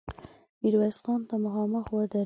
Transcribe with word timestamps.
ميرويس 0.61 0.97
خان 1.05 1.19
ته 1.27 1.35
مخامخ 1.43 1.85
ودرېد. 1.93 2.15